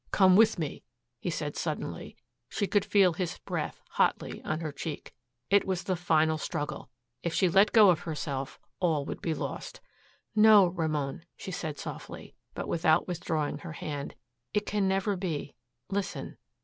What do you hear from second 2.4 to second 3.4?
She could feel his